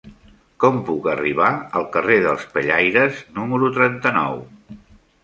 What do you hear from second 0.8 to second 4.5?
puc arribar al carrer dels Pellaires número trenta-nou?